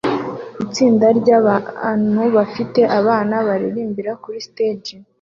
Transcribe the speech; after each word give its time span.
Itsinda 0.63 1.05
ryabantu 1.19 2.21
bafite 2.35 2.81
abana 2.99 3.35
baririmbira 3.47 4.11
kuri 4.23 4.39
stage 4.47 4.93